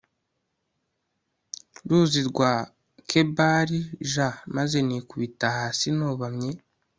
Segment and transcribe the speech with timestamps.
[1.87, 2.53] ruzi rwa
[3.09, 3.79] Kebari
[4.11, 4.13] j
[4.55, 6.49] maze nikubita hasi nubamye